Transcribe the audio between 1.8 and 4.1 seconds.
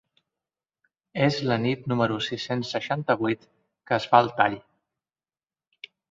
número sis-cents seixanta-vuit que es